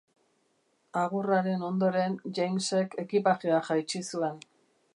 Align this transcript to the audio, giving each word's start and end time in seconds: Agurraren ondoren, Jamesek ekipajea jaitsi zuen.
Agurraren 1.01 1.65
ondoren, 1.67 2.15
Jamesek 2.39 2.97
ekipajea 3.05 3.61
jaitsi 3.69 4.03
zuen. 4.15 4.41